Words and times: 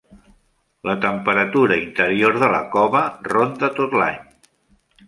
La 0.89 0.95
temperatura 1.03 1.77
interior 1.83 2.41
de 2.45 2.51
la 2.57 2.63
cova 2.79 3.05
ronda 3.35 3.73
tot 3.79 3.97
l'any. 4.03 4.23